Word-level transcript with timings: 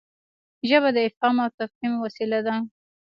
ژبه 0.69 0.89
د 0.95 0.97
افهام 1.09 1.35
او 1.43 1.49
تفهیم 1.59 1.93
وسیله 2.03 2.39
ده. 2.45 2.55